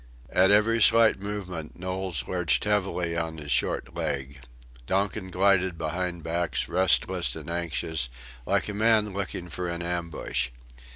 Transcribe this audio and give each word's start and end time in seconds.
At 0.31 0.49
every 0.49 0.81
slight 0.81 1.19
movement 1.19 1.77
Knowles 1.77 2.27
lurched 2.27 2.63
heavily 2.63 3.15
on 3.15 3.37
his 3.37 3.51
short 3.51 3.93
leg. 3.93 4.39
Donkin 4.87 5.29
glided 5.29 5.77
behind 5.77 6.23
backs, 6.23 6.67
restless 6.67 7.35
and 7.35 7.47
anxious, 7.51 8.09
like 8.47 8.67
a 8.67 8.73
man 8.73 9.13
looking 9.13 9.47
for 9.47 9.69
an 9.69 9.83
ambush. 9.83 10.49